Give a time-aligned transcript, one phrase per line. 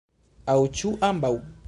[0.53, 1.33] Aŭ ĉu ambaŭ?